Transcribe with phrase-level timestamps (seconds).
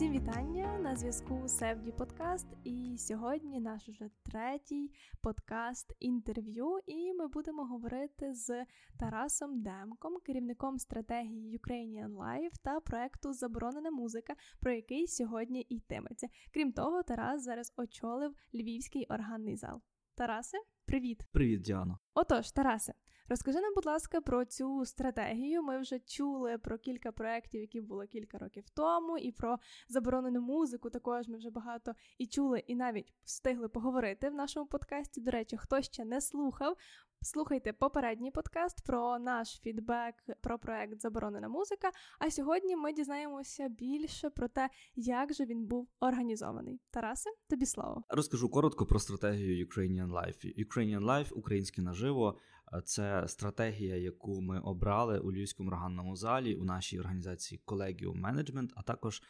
[0.00, 2.46] Усім вітання на зв'язку Севді Подкаст.
[2.64, 4.90] І сьогодні наш уже третій
[5.20, 6.78] подкаст інтерв'ю.
[6.86, 8.66] І ми будемо говорити з
[8.98, 16.28] Тарасом Демком, керівником стратегії Ukrainian Life та проекту Заборонена музика, про який сьогодні йтиметься.
[16.54, 19.82] Крім того, Тарас зараз очолив львівський органний зал.
[20.14, 21.98] Тарасе, привіт, привіт, Діано.
[22.14, 22.94] Отож, Тарасе,
[23.30, 25.62] Розкажи нам, будь ласка, про цю стратегію.
[25.62, 29.58] Ми вже чули про кілька проєктів, які були кілька років тому, і про
[29.88, 30.90] заборонену музику.
[30.90, 35.20] Також ми вже багато і чули, і навіть встигли поговорити в нашому подкасті.
[35.20, 36.76] До речі, хто ще не слухав,
[37.22, 41.90] Слухайте попередній подкаст про наш фідбек про проект Заборонена музика.
[42.18, 46.80] А сьогодні ми дізнаємося більше про те, як же він був організований.
[46.90, 48.02] Тарасе, тобі слово.
[48.08, 50.66] Розкажу коротко про стратегію Ukrainian Life.
[50.66, 52.38] Ukrainian Life, українське наживо.
[52.84, 58.82] Це стратегія, яку ми обрали у Львівському органному залі у нашій організації Collegium Management, а
[58.82, 59.22] також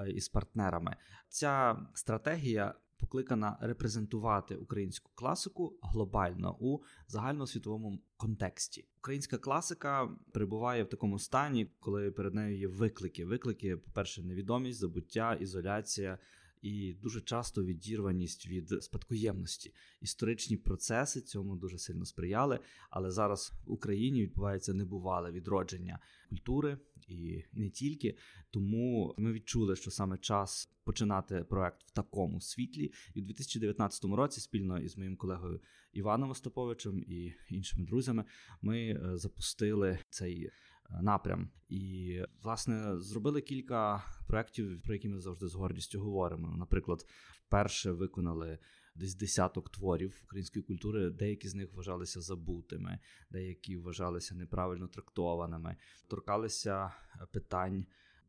[0.00, 0.96] е, із партнерами.
[1.28, 8.88] Ця стратегія покликана репрезентувати українську класику глобально у загальносвітовому контексті.
[8.98, 13.24] Українська класика перебуває в такому стані, коли перед нею є виклики.
[13.24, 16.18] Виклики, по перше, невідомість, забуття, ізоляція
[16.64, 19.74] і дуже часто відірваність від спадкоємності.
[20.00, 22.60] Історичні процеси цьому дуже сильно сприяли.
[22.90, 25.98] Але зараз в Україні відбувається небувале відродження
[26.28, 28.16] культури і не тільки.
[28.50, 32.92] Тому ми відчули, що саме час починати проект в такому світлі.
[33.14, 35.60] І у 2019 році, спільно із моїм колегою
[35.92, 38.24] Іваном Остаповичем і іншими друзями,
[38.62, 40.50] ми е, запустили цей
[40.90, 41.50] напрям.
[41.68, 46.56] І, власне, зробили кілька проєктів, про які ми завжди з гордістю говоримо.
[46.56, 48.58] Наприклад, вперше виконали
[48.94, 52.98] десь десяток творів української культури, деякі з них вважалися забутими,
[53.30, 55.76] деякі вважалися неправильно трактованими,
[56.08, 56.92] торкалися
[57.32, 57.86] питань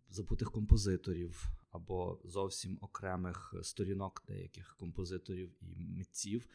[0.09, 6.49] забутих композиторів або зовсім окремих сторінок деяких композиторів і митців, е,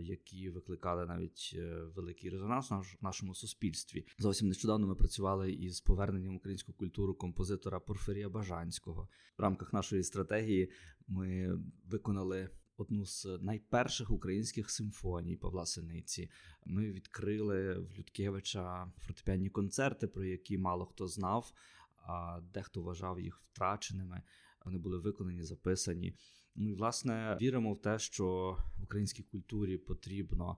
[0.00, 4.06] які викликали навіть е, великий резонанс в нашому суспільстві.
[4.18, 9.08] Зовсім нещодавно ми працювали із поверненням української культури композитора Порфирія Бажанського.
[9.38, 10.70] В рамках нашої стратегії
[11.08, 12.50] ми виконали.
[12.78, 16.30] Одну з найперших українських симфоній Павла Синиці
[16.64, 21.52] ми відкрили в Людкевича фортепіанні концерти, про які мало хто знав,
[21.96, 24.22] а дехто вважав їх втраченими.
[24.64, 26.14] Вони були виконані, записані.
[26.56, 30.56] І власне віримо в те, що в українській культурі потрібно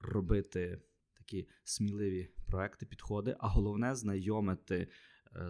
[0.00, 0.82] робити
[1.14, 4.88] такі сміливі проекти, підходи, а головне знайомити е,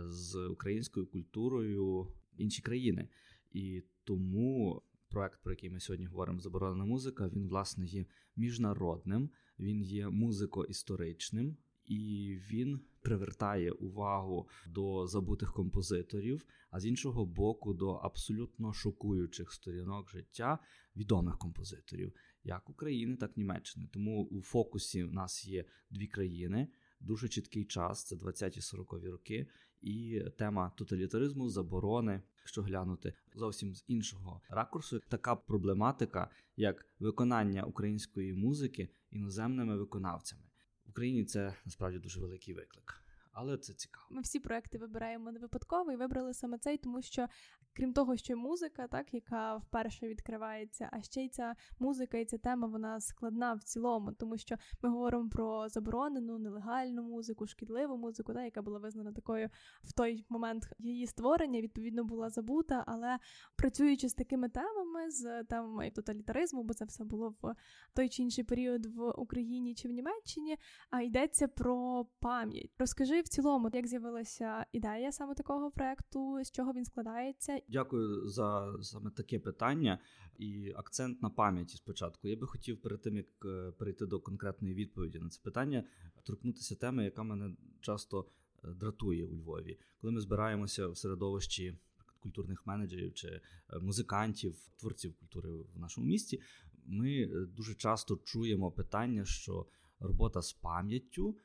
[0.06, 3.08] з українською культурою інші країни.
[3.52, 8.06] І тому проект, про який ми сьогодні говоримо, заборонена музика, він власне є
[8.36, 11.56] міжнародним, він є музико-історичним
[11.90, 20.10] і він привертає увагу до забутих композиторів, а з іншого боку, до абсолютно шокуючих сторінок
[20.10, 20.58] життя
[20.96, 22.12] відомих композиторів,
[22.44, 23.88] як України, так і Німеччини.
[23.92, 26.68] Тому у фокусі в нас є дві країни.
[27.00, 29.46] Дуже чіткий час, це 20-40-ві роки,
[29.80, 38.34] і тема тоталітаризму, заборони, якщо глянути зовсім з іншого ракурсу, така проблематика, як виконання української
[38.34, 40.49] музики іноземними виконавцями.
[40.90, 43.02] Україні це насправді дуже великий виклик
[43.32, 44.06] але це цікаво.
[44.10, 47.26] Ми всі проекти вибираємо не випадково і вибрали саме цей, тому що
[47.72, 52.38] крім того, що музика, так яка вперше відкривається, а ще й ця музика і ця
[52.38, 58.34] тема вона складна в цілому, тому що ми говоримо про заборонену, нелегальну музику, шкідливу музику,
[58.34, 59.48] так, яка була визнана такою
[59.82, 62.84] в той момент її створення, відповідно була забута.
[62.86, 63.18] Але
[63.56, 67.54] працюючи з такими темами, з темами тоталітаризму, бо це все було в
[67.94, 70.56] той чи інший період в Україні чи в Німеччині,
[70.90, 72.70] а йдеться про пам'ять.
[72.78, 77.60] Розкажи в цілому, як з'явилася ідея саме такого проекту, з чого він складається?
[77.68, 79.98] Дякую за саме таке питання
[80.38, 81.76] і акцент на пам'яті.
[81.76, 85.84] Спочатку я би хотів перед тим, як е, перейти до конкретної відповіді на це питання,
[86.22, 88.26] торкнутися теми, яка мене часто
[88.64, 91.78] е, дратує у Львові, коли ми збираємося в середовищі.
[92.22, 93.40] Культурних менеджерів чи е,
[93.78, 96.40] музикантів, творців культури в нашому місті,
[96.86, 99.66] ми дуже часто чуємо питання, що
[100.00, 101.36] робота з пам'яттю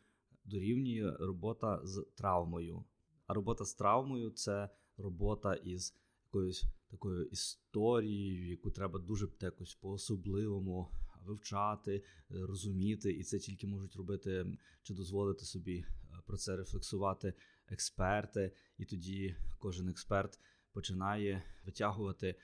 [0.46, 2.86] дорівнює робота з травмою.
[3.28, 5.96] А робота з травмою це робота із
[6.26, 10.92] якоюсь такою історією, яку треба дуже якось по-особливому
[11.26, 15.86] вивчати, розуміти, і це тільки можуть робити чи дозволити собі е,
[16.26, 17.34] про це рефлексувати
[17.68, 20.40] експерти, і тоді кожен експерт
[20.74, 22.36] починає витягувати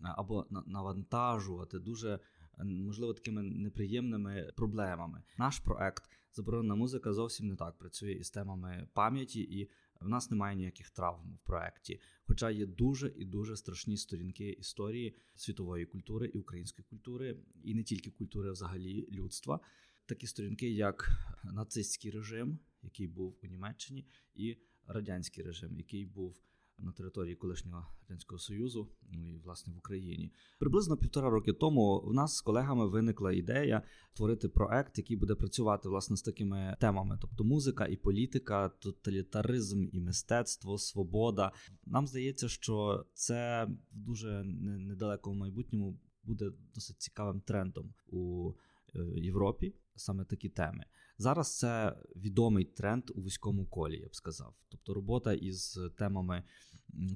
[0.00, 2.20] або навантажувати дуже
[2.64, 5.22] можливо такими неприємними проблемами.
[5.38, 10.56] Наш проект заборонена музика зовсім не так працює із темами пам'яті і В нас немає
[10.56, 16.38] ніяких травм в проєкті, хоча є дуже і дуже страшні сторінки історії світової культури і
[16.38, 19.60] української культури, і не тільки культури, а взагалі людства.
[20.06, 21.10] Такі сторінки, як
[21.44, 24.56] нацистський режим, який був у Німеччині, і
[24.86, 26.42] радянський режим, який був
[26.82, 30.32] на території колишнього радянського союзу, і власне в Україні.
[30.58, 33.82] Приблизно півтора роки тому в нас з колегами виникла ідея
[34.12, 40.00] створити проект, який буде працювати власне з такими темами, тобто музика і політика, тоталітаризм і
[40.00, 41.52] мистецтво, свобода.
[41.86, 48.52] Нам здається, що це в дуже недалекому майбутньому буде досить цікавим трендом у
[48.94, 49.74] е, Європі.
[49.96, 50.84] Саме такі теми.
[51.18, 54.54] Зараз це відомий тренд у вузькому колі, я б сказав.
[54.68, 56.42] Тобто робота із темами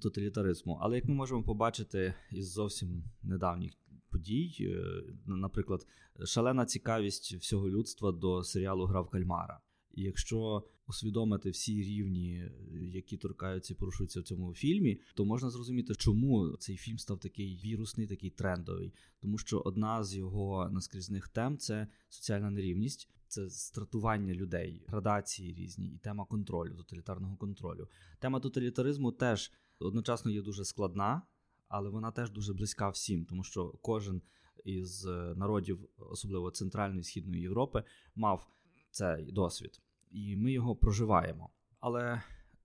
[0.03, 0.79] тоталітаризму.
[0.81, 3.73] Але як ми можемо побачити із зовсім недавніх
[4.11, 5.87] подій, е, наприклад,
[6.25, 9.61] шалена цікавість всього людства до серіалу Гра в Кальмара.
[9.95, 15.95] І якщо усвідомити всі рівні, які торкаються і порушуються в цьому фільмі, то можна зрозуміти,
[15.95, 18.95] чому цей фільм став такий вірусний, такий трендовий.
[19.21, 25.89] Тому що одна з його наскрізних тем це соціальна нерівність, це стратування людей, градації різні,
[25.89, 27.89] і тема контролю, тоталітарного контролю.
[28.19, 31.23] Тема тоталітаризму теж одночасно є дуже складна,
[31.69, 34.23] але вона теж дуже близька всім, тому що кожен
[34.65, 37.85] із е, народів, особливо Центральної і Східної Європи,
[38.15, 38.47] мав
[38.91, 41.51] цей досвід, і ми його проживаємо.
[41.81, 42.23] Але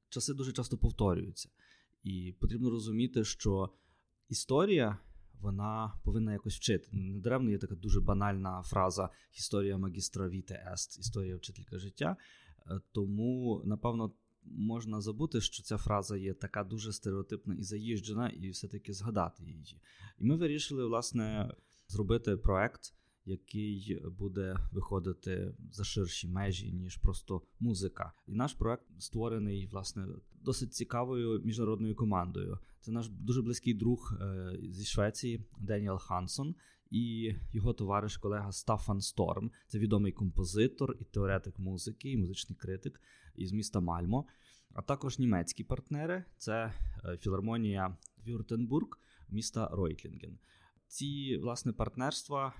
[0.10, 1.50] часи дуже часто повторюються,
[2.04, 3.70] і потрібно розуміти, що
[4.30, 4.98] історія.
[5.42, 6.90] Вона повинна якось вчити.
[6.92, 12.18] Недаремно є така дуже банальна фраза історія магістра віте ест, історія вчителька життя.
[12.68, 14.12] Е, тому, напевно,
[14.44, 19.82] можна забути, що ця фраза є така дуже стереотипна і заїжджена, і все-таки згадати її.
[20.18, 21.54] І ми вирішили, власне,
[21.88, 22.94] зробити проект,
[23.30, 28.14] який буде виходити за ширші межі, ніж просто музика.
[28.28, 30.08] І наш проект створений, власне,
[30.44, 32.60] досить цікавою міжнародною командою.
[32.82, 36.56] Це наш дуже близький друг е, зі Швеції Деніел Хансон.
[36.92, 43.02] І його товариш, колега Стафан Сторм, це відомий композитор і теоретик музики, і музичний критик
[43.36, 44.26] із міста Мальмо
[44.74, 46.74] а також німецькі партнери це
[47.06, 47.98] е, філармонія
[48.28, 48.88] Вюртенбург
[49.30, 50.38] міста Ройтлінген.
[50.88, 52.54] Ці власне партнерства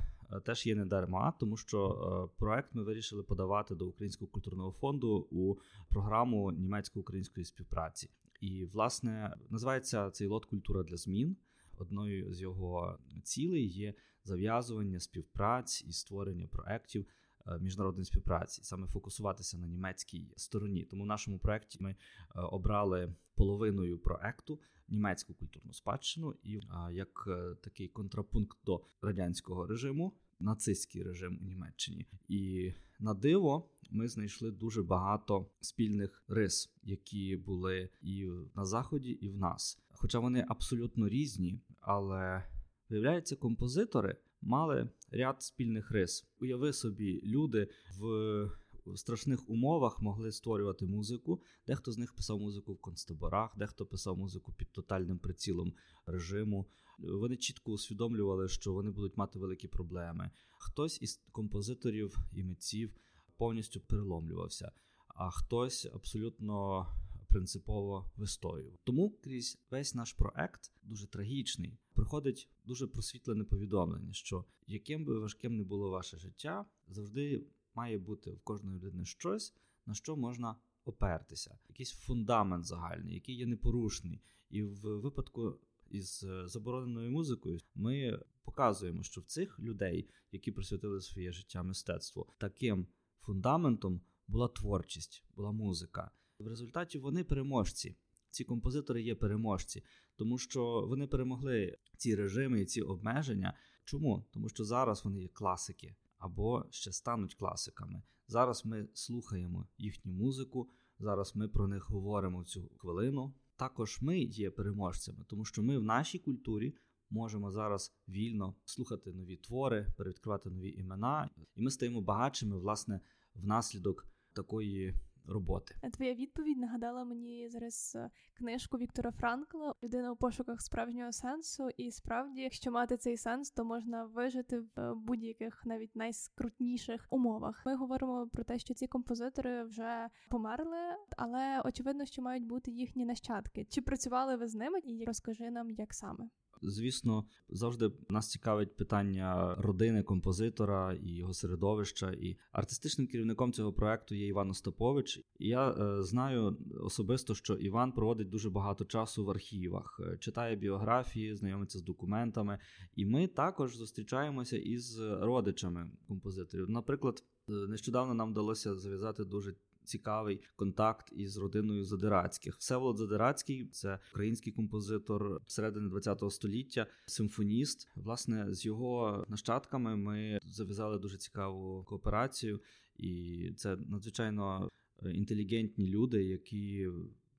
[0.46, 5.28] теж є не дарма, тому що е, проект ми вирішили подавати до Українського культурного фонду
[5.32, 5.56] у
[5.90, 8.10] програму німецько-української співпраці.
[8.42, 11.38] І, власне, називається цей лот Культура для змін.
[11.78, 13.94] Одною з його цілей є
[14.24, 17.06] зав'язування співпраць і створення проєктів
[17.50, 20.84] Е, міжнародної співпраці, саме фокусуватися на німецькій стороні.
[20.84, 21.96] Тому в нашому проєкті ми е,
[22.36, 24.60] обрали половиною проекту
[24.90, 26.62] німецьку культурну спадщину і е,
[26.94, 27.28] як
[27.64, 32.08] такий контрапункт до радянського режиму, нацистський режим у Німеччині.
[32.28, 39.30] І на диво ми знайшли дуже багато спільних рис, які були і на заході, і
[39.30, 39.80] в нас.
[39.92, 42.44] Хоча вони абсолютно різні, але
[42.90, 46.28] виявляється, композитори мали ряд спільних рис.
[46.42, 47.68] Уяви собі, люди
[48.00, 48.50] в
[48.98, 51.42] страшних умовах могли створювати музику.
[51.68, 55.74] Дехто з них писав музику в концтаборах, дехто писав музику під тотальним прицілом
[56.06, 56.66] режиму.
[57.00, 60.32] Вони чітко усвідомлювали, що вони будуть мати великі проблеми.
[60.58, 62.96] Хтось із композиторів і митців
[63.38, 64.72] повністю переломлювався,
[65.08, 66.88] а хтось абсолютно
[67.30, 68.78] принципово вистоював.
[68.84, 75.58] Тому крізь весь наш проект дуже трагічний приходить дуже просвітлене повідомлення, що яким би важким
[75.58, 77.44] не було ваше життя, завжди
[77.76, 79.54] має бути в кожної людини щось,
[79.86, 84.22] на що можна опертися, якийсь фундамент загальний, який є непорушний.
[84.50, 85.60] І в випадку
[85.90, 92.88] із забороненою музикою ми показуємо, що в цих людей, які присвятили своє життя мистецтву, таким
[93.22, 96.12] фундаментом була творчість, була музика.
[96.40, 97.98] В результаті вони переможці.
[98.32, 99.84] Ці композитори є переможці,
[100.16, 103.54] тому що вони перемогли ці режими і ці обмеження.
[103.84, 104.26] Чому?
[104.32, 108.02] Тому що зараз вони є класики або ще стануть класиками.
[108.28, 113.34] Зараз ми слухаємо їхню музику, зараз ми про них говоримо в цю хвилину.
[113.56, 116.76] Також ми є переможцями, тому що ми в нашій культурі
[117.10, 123.02] можемо зараз вільно слухати нові твори, перевідкривати нові імена, і ми стаємо багатшими, власне,
[123.36, 124.96] внаслідок такої
[125.30, 125.76] роботи.
[125.94, 131.70] Твоя відповідь нагадала мені зараз е, книжку Віктора Франкла Людина у пошуках справжнього сенсу.
[131.78, 137.64] І справді, якщо мати цей сенс, то можна вижити в будь-яких навіть найскрутніших умовах.
[137.66, 140.78] Ми говоримо про те, що ці композитори вже померли,
[141.18, 143.66] але очевидно, що мають бути їхні нащадки.
[143.70, 144.80] Чи працювали ви з ними?
[144.84, 146.30] І розкажи нам, як саме.
[146.62, 152.12] Звісно, завжди нас цікавить питання родини композитора і його середовища.
[152.12, 155.22] І артистичним керівником цього проекту є Іван Остапович.
[155.40, 161.36] Я е, знаю особисто, що Іван проводить дуже багато часу в архівах, е, читає біографії,
[161.36, 162.60] знайомиться з документами.
[162.96, 166.70] І ми також зустрічаємося із родичами композиторів.
[166.70, 169.56] Наприклад, е, нещодавно нам вдалося зав'язати дуже
[169.90, 172.56] цікавий контакт із родиною Задирацьких.
[172.58, 177.88] Всеволод Задирацький це український композитор середини ХХ століття, симфоніст.
[177.96, 182.62] Власне, з його нащадками ми зав'язали дуже цікаву кооперацію,
[182.98, 184.70] і це надзвичайно
[185.04, 186.90] е, інтелігентні люди, які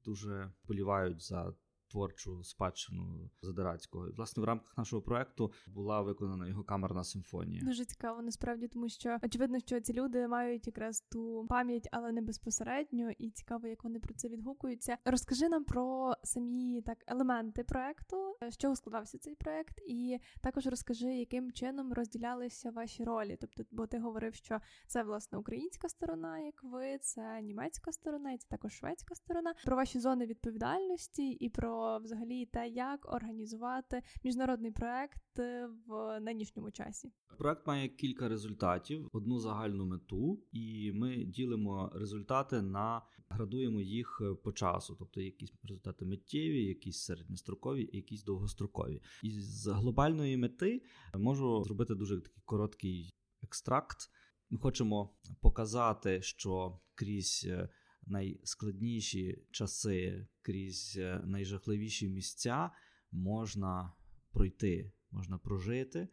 [0.04, 1.54] дуже полівають за
[1.90, 4.08] творчу спадщину Задирацького.
[4.08, 7.62] І, власне, в рамках нашого проекту була виконана його камерна симфонія.
[7.64, 12.22] Дуже цікаво, насправді, тому що очевидно, що ці люди мають якраз ту пам'ять, але не
[12.22, 14.96] безпосередньо, і цікаво, як вони про це відгукуються.
[15.04, 21.06] Розкажи нам про самі так елементи проекту, з чого складався цей проект, і також розкажи,
[21.06, 23.38] яким чином розділялися ваші ролі.
[23.40, 28.38] Тобто, бо ти говорив, що це власне українська сторона, як ви, це німецька сторона, і
[28.38, 29.54] це також шведська сторона.
[29.64, 36.70] Про ваші зони відповідальності і про взагалі те, як організувати міжнародний проект е, в нинішньому
[36.70, 37.12] часі.
[37.38, 44.34] Проект має кілька результатів, одну загальну мету, і ми ділимо результати на градуємо їх е,
[44.34, 49.02] по часу, тобто якісь результати миттєві, якісь середньострокові, якісь довгострокові.
[49.22, 50.82] І з глобальної мети
[51.14, 54.10] можу зробити дуже такий короткий екстракт.
[54.50, 57.68] Ми хочемо показати, що крізь е,
[58.10, 62.70] найскладніші часи крізь е, найжахливіші місця
[63.12, 63.92] можна
[64.32, 66.08] пройти, можна прожити, е,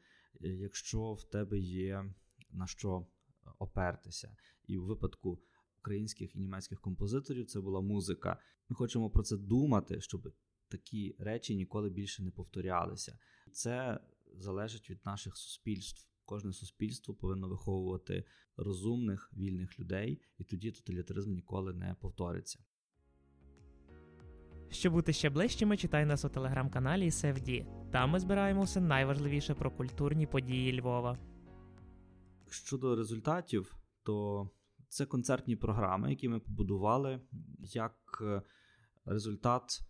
[0.48, 2.14] якщо в тебе є
[2.52, 3.08] на що
[3.60, 4.36] опертися.
[4.68, 5.42] І в випадку
[5.80, 8.42] українських і німецьких композиторів це була музика.
[8.70, 10.34] Ми хочемо про це думати, щоб
[10.68, 13.20] такі речі ніколи більше не повторялися.
[13.52, 14.00] Це
[14.36, 16.08] залежить від наших суспільств.
[16.28, 18.24] Кожне суспільство повинно виховувати
[18.58, 22.60] розумних, вільних людей, і тоді тоталітаризм ніколи не повториться.
[24.70, 27.66] Щоб бути ще ближчими, читай нас у телеграм-каналі SFD.
[27.92, 31.18] Там ми збираємо все найважливіше про культурні події Львова.
[32.50, 34.50] Щодо результатів, то
[34.88, 37.22] це концертні програми, які ми побудували
[37.62, 38.42] як е,
[39.06, 39.82] результат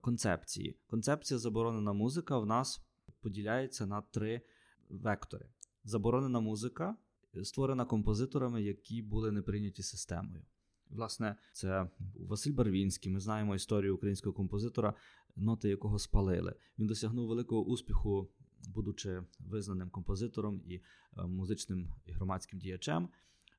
[0.00, 0.78] концепції.
[0.86, 2.86] Концепція заборонена музика в нас
[3.20, 4.42] поділяється на три
[4.88, 5.46] вектори:
[5.86, 6.96] заборонена музика,
[7.42, 10.42] створена композиторами, які були не прийняті системою.
[10.90, 11.90] Власне, це
[12.28, 13.12] Василь Барвінський.
[13.12, 14.94] Ми знаємо історію українського композитора,
[15.36, 16.54] ноти якого спалили.
[16.78, 18.30] Він досягнув великого успіху,
[18.68, 20.82] будучи визнаним композитором і е,
[21.26, 23.08] музичним і громадським діячем,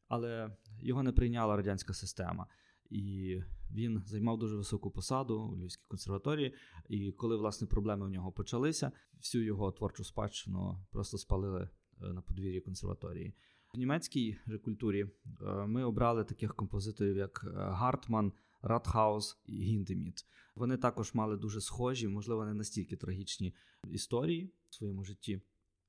[0.08, 2.48] але його не прийняла радянська система.
[2.90, 3.38] І
[3.72, 6.54] він займав дуже високу посаду у Львівській консерваторії.
[6.90, 11.70] І коли власне проблеми в нього почалися, всю його творчу спадщину просто спалили е,
[12.01, 13.34] на подвір'ї консерваторії.
[13.74, 15.01] В німецькій же культурі
[15.42, 20.25] е, ми обрали таких композиторів, як е, Гартман, Ратхаус і Гіндеміт.
[20.56, 23.56] Вони також мали дуже схожі, можливо, не настільки трагічні
[23.92, 25.42] історії в своєму житті.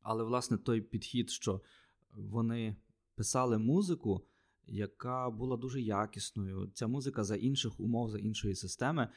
[0.03, 1.61] Але, власне, той підхід, що
[2.13, 2.77] вони
[3.15, 4.27] писали музику,
[4.67, 6.71] яка була дуже якісною.
[6.75, 9.09] Ця музика за інших умов, за іншої системи.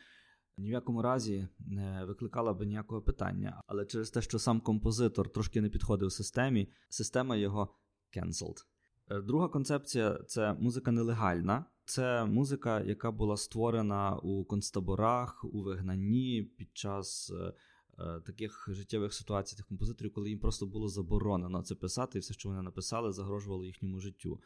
[0.58, 5.30] Ні в якому разі не викликала би ніякого питання, але через те, що сам композитор
[5.30, 7.76] трошки не підходив системі, система його
[8.18, 8.66] cancelled.
[9.10, 11.66] Е, друга концепція це музика нелегальна.
[11.86, 17.54] Це музика, яка була створена у концтаборах, у вигнанні під час е,
[18.00, 22.34] е, таких життєвих ситуацій тих композиторів, коли їм просто було заборонено це писати, і все,
[22.34, 24.42] що вони написали, загрожувало їхньому життю.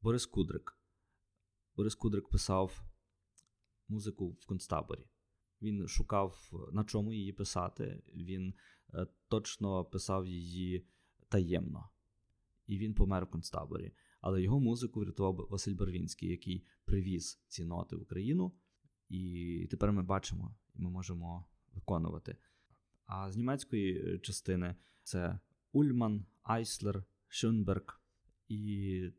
[0.00, 0.78] Борис Кудрик.
[1.76, 2.82] Борис Кудрик писав
[3.88, 5.04] музику в концтаборі.
[5.62, 8.02] Він шукав, на чому її писати.
[8.14, 8.54] Він
[8.94, 10.86] е, точно писав її
[11.28, 11.90] таємно
[12.68, 13.92] і він помер в концтаборі.
[14.20, 18.52] Але його музику врятував Василь Барвінський, який привіз ці ноти в Україну,
[19.08, 22.36] і тепер ми бачимо і ми можемо виконувати.
[23.06, 25.40] А з німецької е, частини це
[25.72, 28.00] Ульман, Айслер, Шюнберг.
[28.48, 29.10] І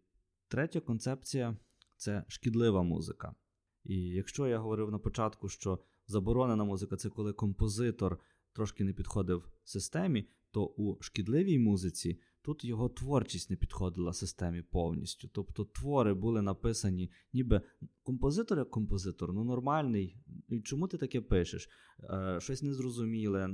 [0.48, 1.58] третя концепція
[1.96, 3.36] це шкідлива музика.
[3.84, 8.20] І якщо я говорив на початку, що заборонена музика це коли композитор
[8.54, 15.28] трошки не підходив системі, то у шкідливій музиці Тут його творчість не підходила системі повністю.
[15.34, 17.62] Тобто твори були написані, ніби
[18.04, 20.18] композитор як композитор, ну нормальний.
[20.50, 21.70] І Чому ти таке пишеш?
[22.04, 23.48] Е, Щось незрозуміле.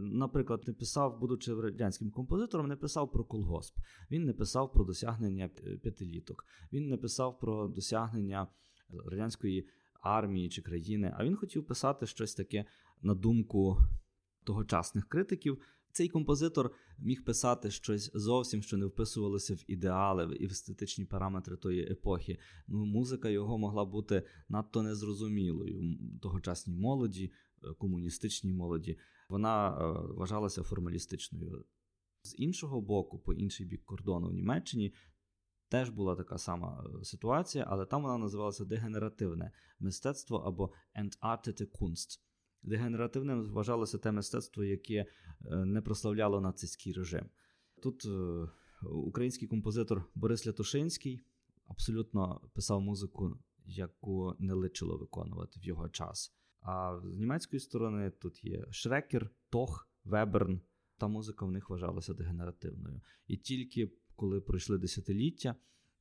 [0.00, 3.78] Наприклад, не писав, будучи радянським композитором, не писав про колгосп.
[4.10, 5.48] Він не писав про досягнення
[5.82, 6.46] п'ятиліток.
[6.72, 8.48] Він не писав про досягнення
[9.06, 9.68] радянської
[10.00, 11.14] армії чи країни.
[11.16, 12.64] А він хотів писати щось таке
[13.02, 13.78] на думку
[14.44, 15.58] тогочасних критиків.
[15.92, 21.56] Цей композитор міг писати щось зовсім, що не вписувалося в ідеали і в естетичні параметри
[21.56, 22.38] тої епохи.
[22.68, 27.32] Ну, Музика його могла бути надто незрозумілою тогочасній молоді,
[27.64, 28.98] е, комуністичній молоді.
[29.28, 31.64] Вона е, вважалася формалістичною.
[32.22, 34.92] З іншого боку, по інший бік кордону в Німеччині.
[35.68, 42.20] Теж була така сама е, ситуація, але там вона називалася дегенеративне мистецтво або Entartete Kunst.
[42.62, 45.06] Дегенеративним вважалося те мистецтво, яке е,
[45.56, 47.28] не прославляло нацистський режим.
[47.82, 48.48] Тут е,
[48.82, 51.20] український композитор Борис Лятушинський
[51.66, 56.34] абсолютно писав музику, яку не личило виконувати в його час.
[56.60, 60.60] А з німецької сторони тут є Шрекер, Тох, Веберн.
[60.96, 63.00] Та музика в них вважалася дегенеративною.
[63.26, 65.54] І тільки коли пройшли десятиліття,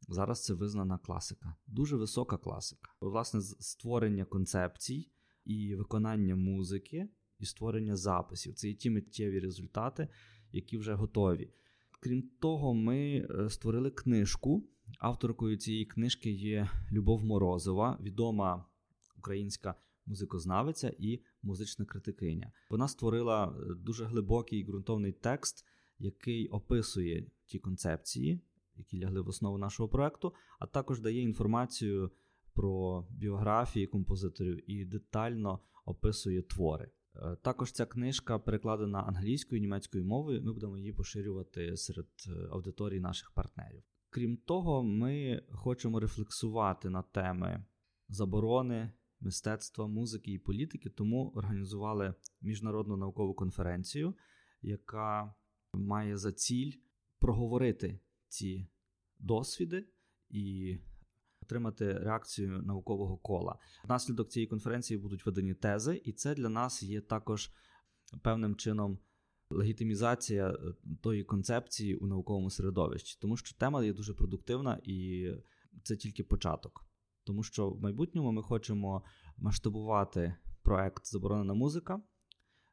[0.08, 2.92] зараз це визнана класика, дуже висока класика.
[3.02, 5.12] Власне, створення концепцій
[5.46, 7.10] і виконання музики,
[7.40, 8.54] і створення записів.
[8.54, 10.08] Це і ті миттєві результати,
[10.52, 11.54] які вже готові.
[12.00, 14.70] Крім того, ми е, створили книжку.
[15.00, 18.66] Авторкою цієї книжки є Любов Морозова, відома
[19.18, 22.52] українська музикознавиця і музична критикиня.
[22.70, 25.66] Вона створила е, дуже глибокий ґрунтовний текст,
[26.00, 28.42] який описує ті концепції,
[28.76, 32.12] які лягли в основу нашого проекту, а також дає інформацію
[32.54, 36.92] про біографії композиторів і детально описує твори.
[37.16, 40.42] Е, також ця книжка перекладена англійською і німецькою мовою.
[40.44, 43.84] Ми будемо її поширювати серед е, аудиторії наших партнерів.
[44.10, 47.66] Крім того, ми хочемо рефлексувати на теми
[48.10, 54.16] заборони, мистецтва, музики і політики, тому організували міжнародну наукову конференцію,
[54.62, 55.34] яка
[55.78, 56.72] має за ціль
[57.20, 58.68] проговорити ці
[59.20, 59.88] досвіди
[60.30, 60.78] і
[61.42, 63.60] отримати реакцію наукового кола.
[63.84, 67.52] Внаслідок цієї конференції будуть видані тези, і це для нас є також
[68.22, 69.00] певним чином.
[69.50, 70.58] Легітимізація е,
[71.02, 75.30] тої концепції у науковому середовищі, тому що тема є дуже продуктивна і
[75.84, 76.86] це тільки початок.
[77.24, 79.04] Тому що в майбутньому ми хочемо
[79.38, 82.02] масштабувати проект Заборонена музика,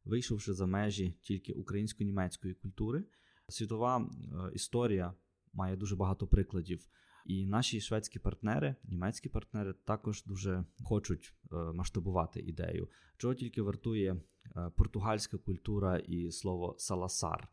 [0.04, 3.04] вийшовши за межі тільки українсько-німецької культури.
[3.48, 4.06] Світова е,
[4.54, 5.14] історія
[5.52, 6.88] має дуже багато прикладів
[7.24, 14.16] і наші шведські партнери, німецькі партнери також дуже хочуть е, масштабувати ідею, чого тільки вартує
[14.56, 17.48] е, португальська культура і слово саласар.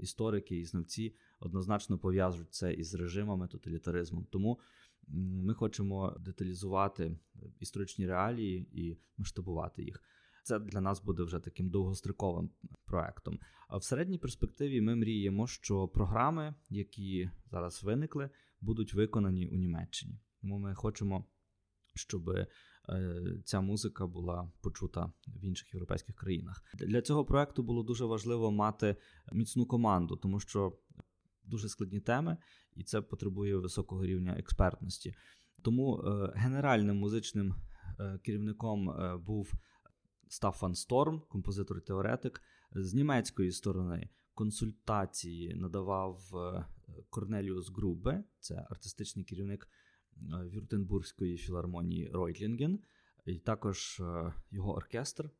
[0.00, 4.26] Історики і знавці однозначно пов'яжуть це із режимами тоталітаризмом.
[4.30, 4.60] Тому
[5.08, 7.16] ми хочемо деталізувати
[7.60, 10.02] історичні реалії і масштабувати їх.
[10.42, 12.50] Це для нас буде вже таким довгостроковим
[12.84, 13.38] проектом.
[13.68, 20.20] А в середній перспективі ми мріємо, що програми, які зараз виникли, будуть виконані у Німеччині.
[20.40, 21.24] Тому ми хочемо,
[21.94, 22.46] щоб е,
[23.44, 26.64] ця музика була почута в інших європейських країнах.
[26.74, 28.96] Для цього проекту було дуже важливо мати
[29.32, 30.78] міцну команду, тому що
[31.44, 32.36] дуже складні теми,
[32.74, 35.14] і це потребує високого рівня експертності.
[35.62, 37.54] Тому е, генеральним музичним
[38.00, 38.94] е, керівником
[39.26, 39.52] був
[40.32, 42.42] Стафан Сторм, композитор і теоретик.
[42.72, 46.20] З німецької сторони консультації надавав
[47.10, 50.20] Корнеліус Грубе, це артистичний керівник е,
[50.54, 52.80] Вюртенбурзької філармонії Ройтлінген,
[53.26, 55.30] і також е, його оркестр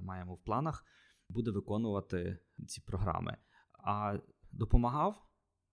[0.00, 0.86] маємо в планах,
[1.28, 3.36] буде виконувати ці програми.
[3.72, 4.18] А
[4.52, 5.26] допомагав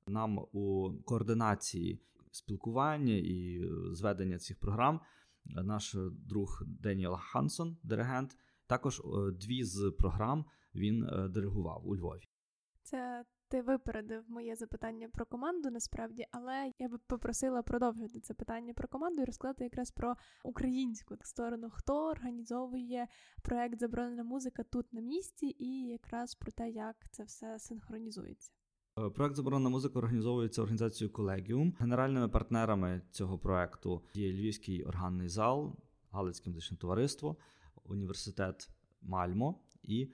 [0.07, 2.01] нам у координації
[2.31, 5.01] спілкування і зведення цих програм
[5.45, 8.37] наш друг Деніел Хансон, диригент.
[8.69, 12.29] Також е, дві з програм він диригував у Львові.
[12.83, 18.73] Це ти випередив моє запитання про команду насправді, але я би попросила продовжити це питання
[18.73, 23.07] про команду і розказати якраз про українську сторону, хто організовує
[23.41, 28.51] проект Заборонена музика тут на місці, і якраз про те, як це все синхронізується.
[28.99, 31.75] Е, проект Заборонена музика організовується організацією Колегіум.
[31.79, 35.75] Генеральними партнерами цього проекту є Львівський органний зал,
[36.11, 37.37] Галицьке музичне товариство,
[37.89, 38.69] університет
[39.01, 40.13] Мальмо і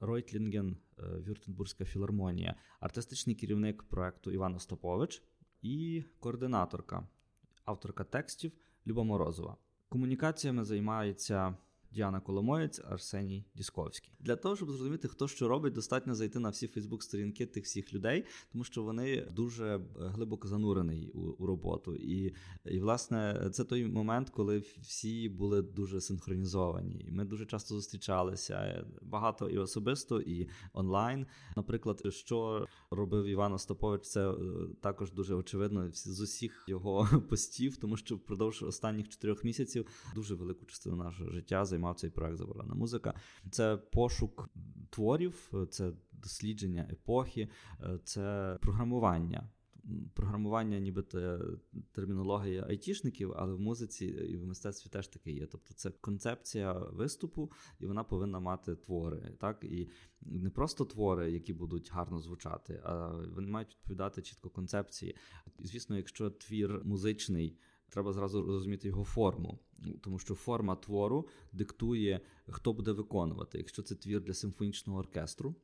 [0.00, 5.22] Ройтлінген е, Вюртенбурзька філармонія, артистичний керівник проекту Іван Остапович
[5.62, 7.08] і координаторка,
[7.64, 8.52] авторка текстів
[8.86, 9.56] Люба Морозова.
[9.88, 11.56] Комунікаціями займається
[11.94, 14.10] Діана Коломоєць, Арсеній Дісковський.
[14.20, 18.24] Для того, щоб зрозуміти, хто що робить, достатньо зайти на всі Фейсбук-сторінки тих всіх людей,
[18.52, 21.96] тому що вони дуже е, глибоко занурені у, у роботу.
[21.96, 27.08] І, і, власне, це той момент, коли всі були дуже синхронізовані.
[27.10, 31.26] Ми дуже часто зустрічалися е, багато і особисто, і онлайн.
[31.56, 34.36] Наприклад, що робив Іван Остапович, це е,
[34.80, 40.66] також дуже очевидно з усіх його постів, тому що впродовж останніх чотирьох місяців дуже велику
[40.66, 43.14] частину нашого життя займав мав цей проект заборонена музика.
[43.50, 44.48] Це пошук
[44.90, 47.48] творів, це дослідження епохи,
[47.80, 49.50] е, це програмування.
[50.14, 51.40] Програмування, нібито
[51.92, 55.46] термінологія айтішників, але в музиці і в мистецтві теж таке є.
[55.46, 59.36] Тобто це концепція виступу, і вона повинна мати твори.
[59.38, 59.88] Так І
[60.22, 65.16] не просто твори, які будуть гарно звучати, а вони мають відповідати чітко концепції.
[65.58, 67.58] І, звісно, якщо твір музичний
[67.94, 69.58] треба зразу розуміти його форму,
[70.02, 73.58] тому що форма твору диктує, хто буде виконувати.
[73.58, 75.54] Якщо це твір для симфонічного оркестру,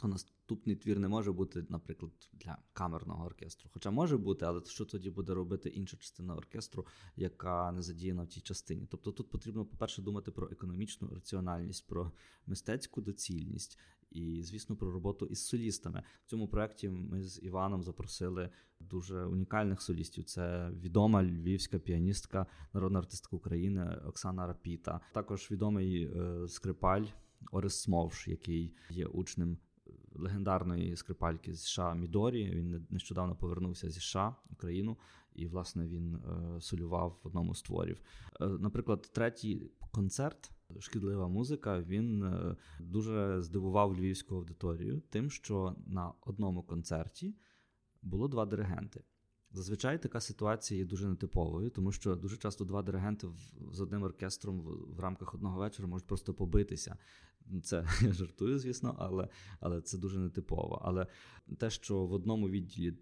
[0.00, 3.70] то наступний твір не може бути, наприклад, для камерного оркестру.
[3.72, 8.28] Хоча може бути, але що тоді буде робити інша частина оркестру, яка не задіяна в
[8.28, 8.86] тій частині?
[8.90, 12.12] Тобто тут потрібно, по-перше, думати про економічну раціональність, про
[12.46, 13.78] мистецьку доцільність
[14.14, 16.02] і, звісно, про роботу із солістами.
[16.24, 18.50] В цьому проєкті ми з Іваном запросили
[18.80, 20.24] дуже унікальних солістів.
[20.24, 27.04] Це відома львівська піаністка, народна артистка України Оксана Рапіта, також відомий е, скрипаль
[27.52, 29.58] Орис Смовш, який є учнем.
[30.16, 32.50] Легендарної скрипальки з США Мідорі.
[32.50, 34.96] Він нещодавно повернувся зі США Україну,
[35.34, 38.00] і, власне, він е, солював в одному з творів.
[38.40, 40.50] Е, наприклад, третій концерт
[40.80, 47.34] шкідлива музика, він е, дуже здивував львівську аудиторію тим, що на одному концерті
[48.02, 49.04] було два диригенти.
[49.50, 53.28] Зазвичай така ситуація є дуже нетиповою, тому що дуже часто два диригенти
[53.72, 54.60] з одним оркестром
[54.96, 56.96] в рамках одного вечора можуть просто побитися.
[57.62, 59.28] Це я жартую, звісно, але
[59.60, 60.82] але це дуже нетипово.
[60.84, 61.06] Але
[61.58, 62.98] те, що в одному відділі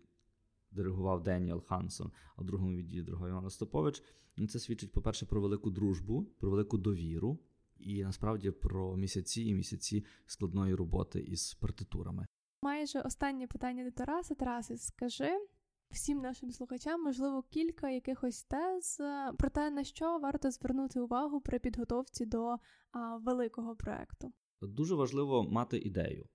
[0.70, 4.03] диригував Деніел Хансон, а в другому відділі дорогой Іван Остапович,
[4.48, 7.38] це свідчить, по-перше, про велику дружбу, про велику довіру
[7.83, 12.27] і насправді про місяці і місяці складної роботи із партитурами.
[12.62, 14.35] Майже останнє питання до Тараса.
[14.35, 15.31] Тараси, скажи
[15.90, 21.40] всім нашим слухачам, можливо, кілька якихось тез е, про те, на що варто звернути увагу
[21.40, 22.57] при підготовці до
[22.92, 24.33] а, великого проекту.
[24.62, 26.29] Дуже важливо мати ідею.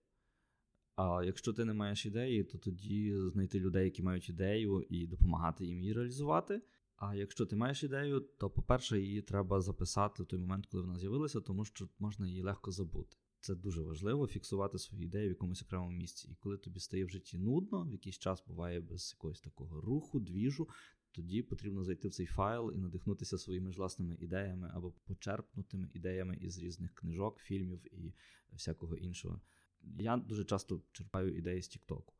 [0.95, 5.65] А якщо ти не маєш ідеї, то тоді знайти людей, які мають ідею, і допомагати
[5.65, 6.61] їм її реалізувати.
[6.97, 10.99] А якщо ти маєш ідею, то, по-перше, її треба записати в той момент, коли вона
[10.99, 13.17] з'явилася, тому що можна її легко забути.
[13.39, 16.29] Це дуже важливо фіксувати свої ідеї в якомусь окремому місці.
[16.31, 20.19] І коли тобі стає в житті нудно, в якийсь час буває без якогось такого руху,
[20.19, 20.69] двіжу,
[21.11, 26.37] тоді потрібно зайти в цей файл і надихнутися своїми ж власними ідеями або почерпнутими ідеями
[26.41, 28.13] із різних книжок, фільмів і
[28.53, 29.41] всякого іншого.
[29.99, 32.13] Я дуже часто черпаю ідеї з Тіктоку.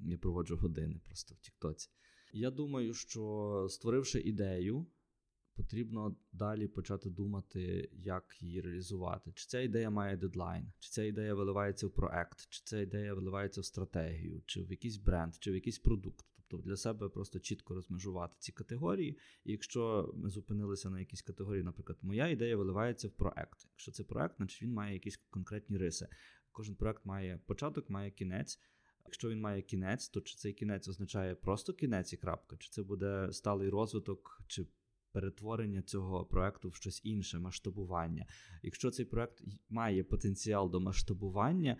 [0.00, 1.90] Я проводжу години просто в Тіктоці.
[2.32, 4.86] Я думаю, що створивши ідею,
[5.54, 9.32] потрібно далі почати думати, як її реалізувати.
[9.34, 13.60] Чи ця ідея має дедлайн, чи ця ідея виливається в проект, чи ця ідея виливається
[13.60, 16.26] в стратегію, чи в якийсь бренд, чи в якийсь продукт.
[16.48, 19.18] Тобто для себе просто чітко розмежувати ці категорії.
[19.44, 23.66] І якщо ми зупинилися на якійсь категорії, наприклад, моя ідея виливається в проект.
[23.72, 26.08] Якщо це проект, значить він має якісь конкретні риси.
[26.52, 28.60] Кожен проект має початок, має кінець.
[29.04, 32.82] Якщо він має кінець, то чи цей кінець означає просто кінець і крапка, чи це
[32.82, 34.66] буде сталий розвиток, чи
[35.12, 38.26] перетворення цього проекту в щось інше, масштабування.
[38.62, 41.76] Якщо цей проект має потенціал до масштабування,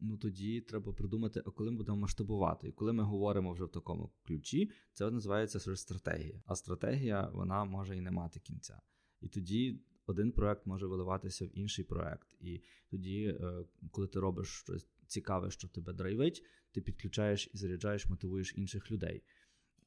[0.00, 2.68] ну тоді треба придумати, а коли ми будемо масштабувати.
[2.68, 6.42] І коли ми говоримо вже в такому ключі, це називається стратегія.
[6.46, 8.80] А стратегія вона може і не мати кінця.
[9.20, 9.80] І тоді.
[10.10, 15.50] Один проект може виливатися в інший проект, і тоді, е, коли ти робиш щось цікаве,
[15.50, 16.42] що тебе драйвить,
[16.72, 19.22] ти підключаєш і заряджаєш, мотивуєш інших людей.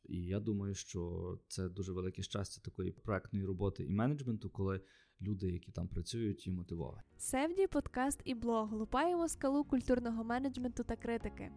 [0.04, 4.82] І я думаю, що це дуже велике щастя такої проектної роботи і менеджменту, коли
[5.22, 7.04] люди, які там працюють, і мотивовані.
[7.18, 11.52] Севді, подкаст і блог лупаємо скалу культурного менеджменту та критики.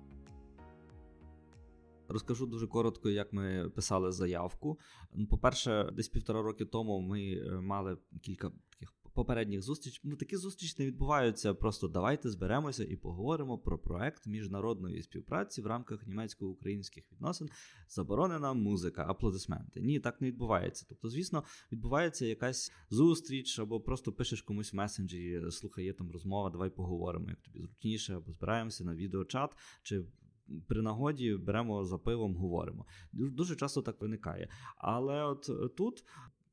[2.09, 4.79] Розкажу дуже коротко, як ми писали заявку.
[5.13, 10.01] Ну, по-перше, десь півтора роки тому ми е, мали кілька таких попередніх зустріч.
[10.05, 11.55] Ну такі зустрічі не відбуваються.
[11.55, 17.49] Просто давайте зберемося і поговоримо про проект міжнародної співпраці в рамках німецько-українських відносин.
[17.89, 19.81] Заборонена музика, аплодисменти.
[19.81, 20.87] Ні, так не відбувається.
[20.89, 26.71] Тобто, звісно, відбувається якась зустріч, або просто пишеш комусь в месенджері, слухай, там розмова, давай
[26.71, 29.51] поговоримо, як тобі зручніше, або збираємося на відеочат
[29.83, 30.05] чи.
[30.69, 32.87] При нагоді беремо за пивом, говоримо.
[33.13, 34.49] Дуже часто так виникає.
[34.77, 36.05] Але от тут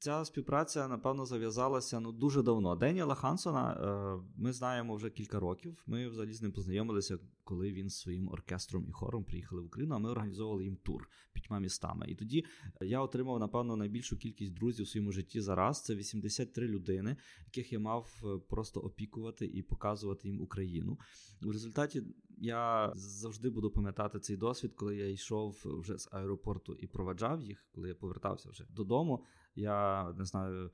[0.01, 2.75] Ця співпраця, напевно, зав'язалася ну дуже давно.
[2.75, 5.83] Деніела Хансона е, ми знаємо вже кілька років.
[5.87, 9.95] Ми взагалі з ним познайомилися, коли він з своїм оркестром і хором приїхали в Україну.
[9.95, 12.05] А ми організовували їм тур п'ятьма містами.
[12.09, 12.45] І тоді
[12.81, 15.83] я отримав, напевно, найбільшу кількість друзів у своєму житті зараз.
[15.83, 20.99] Це 83 людини, яких я мав е, просто опікувати і показувати їм Україну.
[21.41, 22.03] В результаті
[22.37, 27.65] Я завжди буду пам'ятати цей досвід, коли я йшов вже з аеропорту і проведжав їх,
[27.71, 29.25] коли я повертався вже додому.
[29.55, 30.71] Я не знаю,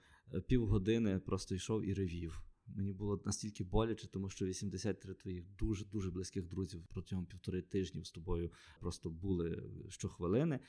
[0.48, 2.44] півгодини просто йшов і ревів.
[2.68, 8.08] Мені було настільки боляче, тому що 83 твоїх дуже дуже близьких друзів протягом півтори тижнів
[8.08, 10.60] з тобою просто були щохвилини,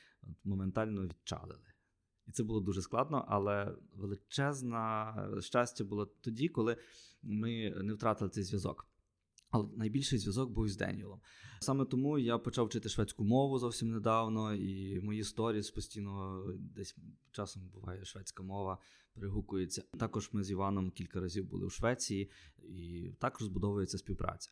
[0.44, 1.72] моментально відчалили.
[2.26, 6.76] І це було дуже складно, але величезне щастя було тоді, коли
[7.22, 8.86] ми не втратили цей зв'язок.
[9.50, 11.20] Але найбільший зв'язок був з Деніелом.
[11.60, 16.96] Саме тому я почав вчити шведську мову зовсім недавно, і мої сторіс постійно десь
[17.30, 18.78] часом буває шведська мова,
[19.14, 19.82] перегукується.
[19.98, 22.30] Також ми з Іваном кілька разів були у Швеції,
[22.62, 24.50] і також збудовується співпраця.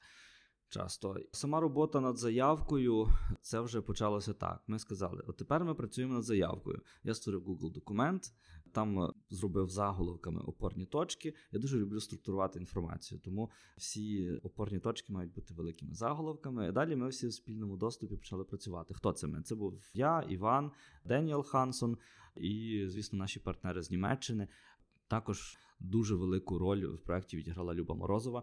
[0.68, 3.08] Часто сама робота над заявкою
[3.42, 4.62] це вже почалося так.
[4.66, 6.82] Ми сказали: от тепер ми працюємо над заявкою.
[7.04, 8.32] Я створив Google документ,
[8.76, 11.34] там е, зробив заголовками опорні точки.
[11.52, 16.72] Я дуже люблю структурувати інформацію, тому всі опорні точки мають бути великими заголовками.
[16.72, 18.94] Далі ми всі в спільному доступі почали працювати.
[18.94, 19.42] Хто це ми?
[19.42, 20.70] Це був я, Іван,
[21.04, 21.96] Деніел Хансон
[22.36, 24.48] і, звісно, наші партнери з Німеччини.
[25.08, 28.42] Також дуже велику роль в проєкті відіграла Люба Морозова.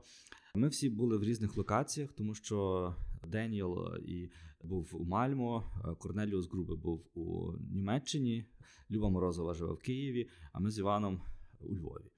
[0.55, 2.95] Ми всі були в різних локаціях, тому що
[3.27, 4.29] Деніел і
[4.63, 5.63] був у Мальмо,
[5.99, 8.45] Корнеліус Грубе був у Німеччині,
[8.91, 11.21] Люба Морозова живе в Києві, а ми з Іваном
[11.59, 12.11] у Львові.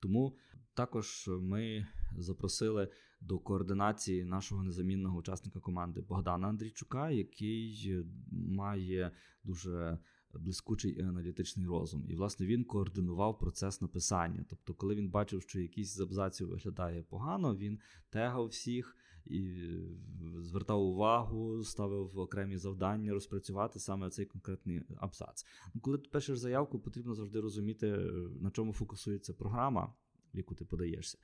[0.00, 0.36] Тому
[0.74, 2.88] також ми запросили
[3.20, 7.94] до координації нашого незамінного учасника команди Богдана Андрійчука, який
[8.32, 9.12] має
[9.44, 9.98] дуже
[10.34, 12.04] блискучий і аналітичний розум.
[12.08, 14.44] І, власне, він координував процес написання.
[14.50, 17.78] Тобто, коли він бачив, що якийсь з абзаців виглядає погано, він
[18.10, 19.54] тегав всіх і
[20.40, 25.44] звертав увагу, ставив окремі завдання розпрацювати саме цей конкретний абзац.
[25.74, 27.86] Ну, Коли ти пишеш заявку, потрібно завжди розуміти,
[28.40, 29.94] на чому фокусується програма.
[30.34, 31.18] В яку ти подаєшся,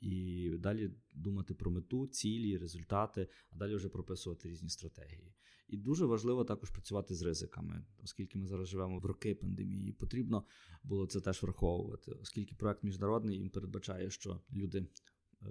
[0.00, 5.34] і далі думати про мету, цілі, результати, а далі вже прописувати різні стратегії.
[5.70, 9.92] І дуже важливо також працювати з ризиками, оскільки ми зараз живемо в роки пандемії.
[9.92, 10.44] Потрібно
[10.82, 15.46] було це теж враховувати, оскільки проект міжнародний він передбачає, що люди е,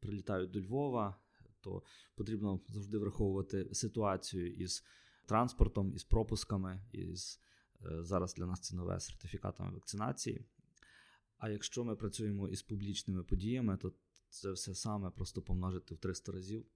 [0.00, 1.16] прилітають до Львова,
[1.62, 1.82] то
[2.14, 4.84] потрібно завжди враховувати ситуацію із
[5.26, 7.40] транспортом, із пропусками, із
[7.86, 10.44] е, зараз для нас це нове сертифікатами вакцинації.
[11.38, 13.92] А якщо ми працюємо із публічними подіями, то
[14.28, 16.66] це все саме просто помножити в 300 разів.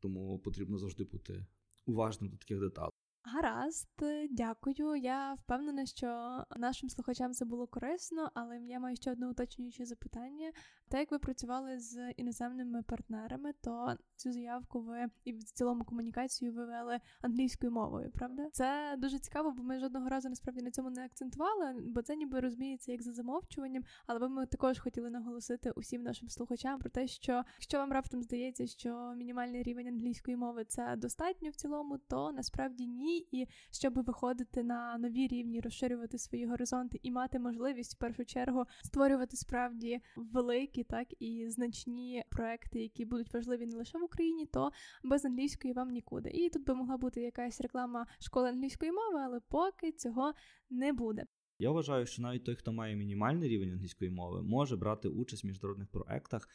[0.00, 1.46] Тому потрібно завжди бути
[1.86, 2.97] уважним до таких деталей.
[3.42, 3.88] Гаразд,
[4.30, 4.96] дякую.
[4.96, 10.52] Я впевнена, що нашим слухачам це було корисно, але я маю ще одне уточнююче запитання.
[10.88, 16.52] Так як ви працювали з іноземними партнерами, то цю заявку ви і в цілому комунікацію
[16.52, 18.48] ви вели англійською мовою, правда?
[18.52, 22.40] Це дуже цікаво, бо ми жодного разу насправді на цьому не акцентували, бо це ніби
[22.40, 23.82] розуміється як за замовчуванням.
[24.06, 28.66] Але ми також хотіли наголосити усім нашим слухачам про те, що якщо вам раптом здається,
[28.66, 33.27] що мінімальний рівень англійської мови це достатньо в цілому, то насправді ні.
[33.32, 38.64] І щоб виходити на нові рівні, розширювати свої горизонти і мати можливість в першу чергу
[38.84, 44.70] створювати справді великі, так і значні проекти, які будуть важливі не лише в Україні, то
[45.04, 46.30] без англійської вам нікуди.
[46.30, 50.32] І тут би могла бути якась реклама школи англійської мови, але поки цього
[50.70, 51.26] не буде.
[51.58, 55.46] Я вважаю, що навіть той, хто має мінімальний рівень англійської мови, може брати участь в
[55.46, 56.48] міжнародних проектах,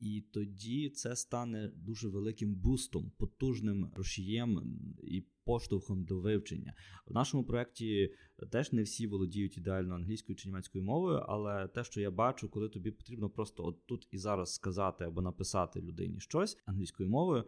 [0.00, 6.74] і тоді це стане дуже великим бустом, потужним рушієм і поштовхом до вивчення.
[7.06, 8.14] В нашому проєкті
[8.50, 12.68] теж не всі володіють ідеально англійською чи німецькою мовою, але те, що я бачу, коли
[12.68, 17.44] тобі потрібно просто от тут і зараз сказати або написати людині щось англійською мовою,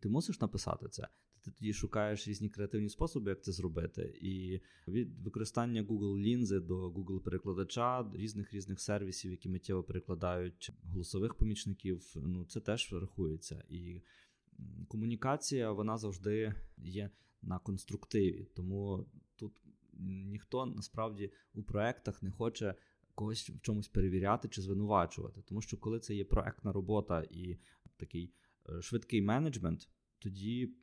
[0.00, 1.08] ти мусиш написати це.
[1.44, 4.18] Ти тоді шукаєш різні креативні способи, як це зробити.
[4.22, 11.34] І від використання Google лінзи до Google перекладача, різних різних сервісів, які миттєво перекладають голосових
[11.34, 13.64] помічників, ну це теж рахується.
[13.68, 14.02] І
[14.88, 17.10] комунікація вона завжди є
[17.42, 18.46] на конструктиві.
[18.54, 19.52] Тому тут
[20.02, 22.74] ніхто насправді у проектах не хоче
[23.14, 25.42] когось в чомусь перевіряти чи звинувачувати.
[25.42, 27.56] Тому що коли це є проектна робота і
[27.96, 28.32] такий
[28.68, 30.74] е, швидкий менеджмент, тоді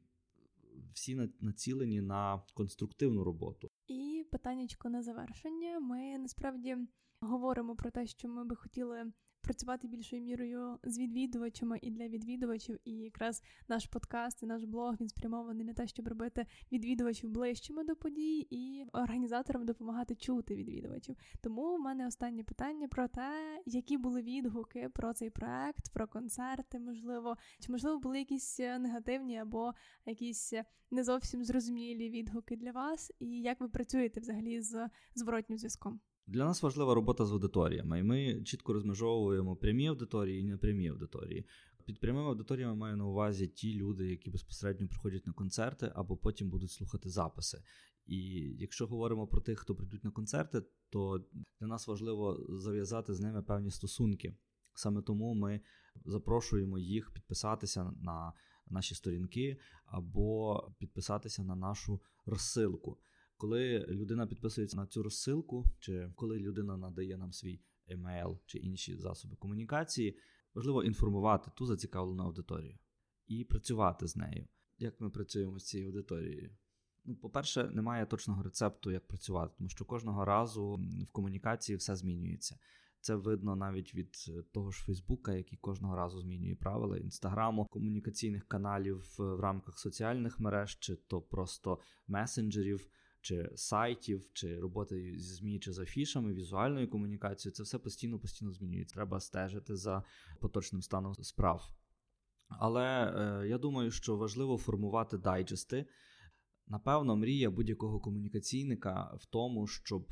[0.94, 3.70] всі націлені на конструктивну роботу.
[3.88, 5.80] І питаннячко на завершення.
[5.80, 6.78] Ми насправді
[7.22, 9.12] говоримо про те, що ми би хотіли
[9.42, 12.80] працювати більшою мірою з відвідувачами і для відвідувачів.
[12.86, 17.84] І якраз наш подкаст і наш блог він спрямований на те, щоб робити відвідувачів ближчими
[17.84, 21.16] до подій і організаторам допомагати чути відвідувачів.
[21.42, 26.80] Тому в мене останнє питання про те, які були відгуки про цей проект, про концерти,
[26.80, 29.74] можливо, чи можливо були якісь негативні або
[30.06, 30.54] якісь
[30.92, 36.00] не зовсім зрозумілі відгуки для вас, і як ви працюєте взагалі з зворотнім зв'язком.
[36.28, 41.46] Для нас важлива робота з аудиторіями, і ми чітко розмежовуємо прямі аудиторії і непрямі аудиторії.
[41.86, 46.50] Під прямими аудиторіями маю на увазі ті люди, які безпосередньо приходять на концерти або потім
[46.50, 47.64] будуть слухати записи.
[48.06, 48.18] І
[48.60, 51.26] якщо говоримо про тих, хто прийдуть на концерти, то
[51.60, 54.36] для нас важливо зав'язати з ними певні стосунки.
[54.74, 55.62] Саме тому ми
[56.06, 58.34] запрошуємо їх підписатися на
[58.68, 62.98] наші сторінки або підписатися на нашу розсилку.
[63.38, 68.98] Коли людина підписується на цю розсилку, чи коли людина надає нам свій емейл чи інші
[68.98, 70.18] засоби комунікації,
[70.54, 72.78] важливо інформувати ту зацікавлену аудиторію
[73.28, 74.48] і працювати з нею.
[74.78, 76.58] Як ми працюємо з цією аудиторією?
[77.06, 82.60] Ну, по-перше, немає точного рецепту, як працювати, тому що кожного разу в комунікації все змінюється.
[83.02, 88.48] Це видно навіть від е, того ж Фейсбука, який кожного разу змінює правила інстаграму, комунікаційних
[88.48, 92.90] каналів в рамках соціальних мереж, чи то просто месенджерів,
[93.28, 97.54] чи сайтів, чи роботи зі ЗМІ, чи з афішами, візуальною комунікацією.
[97.56, 98.96] Це все постійно постійно змінюється.
[98.96, 100.04] Треба стежити за
[100.40, 101.70] поточним станом справ.
[102.48, 105.86] Але е, я думаю, що важливо формувати дайджести.
[106.68, 110.08] Напевно, мрія будь-якого комунікаційника в тому, щоб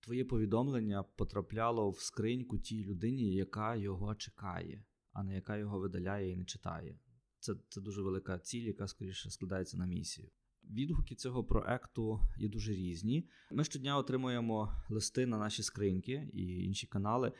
[0.00, 6.30] твоє повідомлення потрапляло в скриньку тій людині, яка його чекає, а не яка його видаляє
[6.30, 6.98] і не читає.
[7.38, 10.30] Це це дуже велика ціль, яка скоріше складається на місію.
[10.70, 13.28] Відгуки цього проекту є дуже різні.
[13.50, 17.32] Ми щодня отримуємо листи на наші скриньки і інші канали.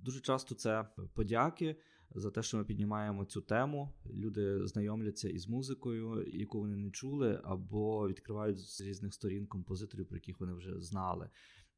[0.00, 1.76] Дуже часто це подяки
[2.14, 3.92] за те, що ми піднімаємо цю тему.
[4.14, 10.16] Люди знайомляться із музикою, яку вони не чули, або відкривають з різних сторін композиторів, про
[10.16, 11.30] яких вони вже знали.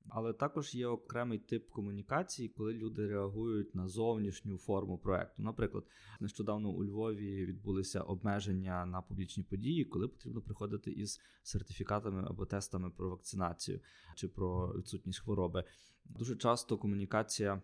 [0.08, 5.42] Але також є окремий тип комунікації, коли люди реагують на зовнішню форму проекту.
[5.42, 5.84] Наприклад,
[6.20, 12.90] нещодавно у Львові відбулися обмеження на публічні події, коли потрібно приходити із сертифікатами або тестами
[12.90, 13.80] про вакцинацію
[14.16, 15.64] чи про відсутність хвороби.
[16.04, 17.62] Дуже часто комунікація.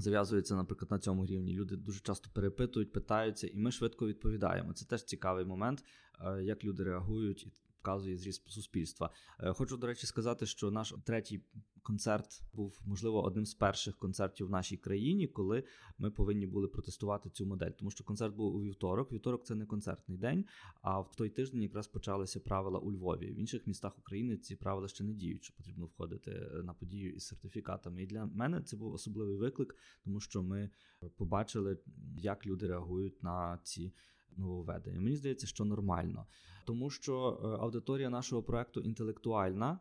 [0.00, 1.52] Зав'язується, наприклад, на цьому рівні.
[1.52, 4.72] Люди дуже часто перепитують, питаються, і ми швидко відповідаємо.
[4.72, 5.84] Це теж цікавий момент,
[6.20, 9.10] е, як люди реагують, і показує зріст суспільства.
[9.40, 11.40] Е, хочу, до речі, сказати, що наш третій
[11.82, 15.64] концерт був, можливо, одним з перших концертів в нашій країні, коли
[15.98, 17.70] ми повинні були протестувати цю модель.
[17.70, 19.12] Тому що концерт був у вівторок.
[19.12, 20.44] Вівторок це не концертний день.
[20.82, 23.26] А в той тиждень якраз почалися правила у Львові.
[23.26, 27.12] В інших містах України ці правила ще не діють, що потрібно входити е, на подію
[27.12, 28.02] із сертифікатами.
[28.02, 30.70] І для мене це був особливий виклик, тому що ми
[31.16, 31.78] побачили,
[32.16, 33.92] як люди реагують на ці
[34.38, 35.00] нововведення.
[35.00, 36.26] Мені здається, що нормально,
[36.66, 39.78] тому що е, аудиторія нашого проекту інтелектуальна,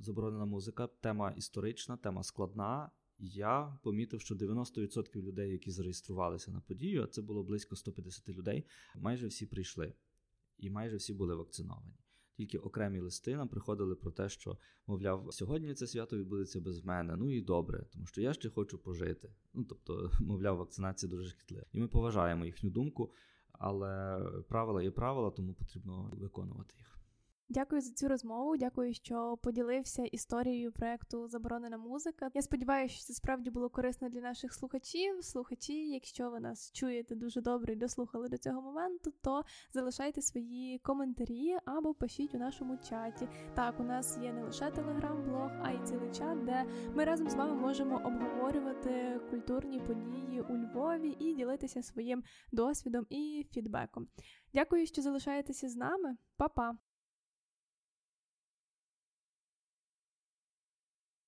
[0.00, 2.90] заборонена музика, тема історична, тема складна.
[3.18, 8.66] Я помітив, що 90% людей, які зареєструвалися на подію, а це було близько 150 людей,
[8.94, 9.92] майже всі прийшли
[10.58, 11.94] і майже всі були вакциновані.
[12.36, 17.16] Тільки окремі листи нам приходили про те, що, мовляв, сьогодні це свято відбудеться без мене.
[17.16, 19.34] Ну і добре, тому що я ще хочу пожити.
[19.54, 21.66] Ну тобто, мовляв, вакцинація дуже шкідлива.
[21.72, 23.12] І ми поважаємо їхню думку
[23.58, 26.93] але правила є правила, тому потрібно виконувати їх.
[27.48, 28.56] Дякую за цю розмову.
[28.56, 32.30] Дякую, що поділився історією проекту Заборонена музика.
[32.34, 35.24] Я сподіваюся, що це справді було корисно для наших слухачів.
[35.24, 40.78] Слухачі, якщо ви нас чуєте дуже добре і дослухали до цього моменту, то залишайте свої
[40.78, 43.28] коментарі або пишіть у нашому чаті.
[43.54, 47.34] Так, у нас є не лише телеграм-блог, а й цілий чат, де ми разом з
[47.34, 54.08] вами можемо обговорювати культурні події у Львові і ділитися своїм досвідом і фідбеком.
[54.54, 56.16] Дякую, що залишаєтеся з нами.
[56.36, 56.76] Па-па!